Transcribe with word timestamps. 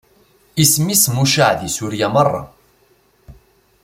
Isem-is 0.63 1.03
mucaɛ 1.15 1.51
di 1.59 1.69
Surya 1.75 2.07
meṛṛa. 2.13 2.43